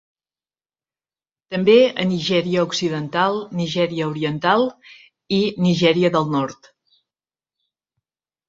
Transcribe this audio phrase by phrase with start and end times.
[1.55, 4.65] També a Nigèria occidental, Nigèria oriental
[5.41, 6.73] i Nigèria del nord.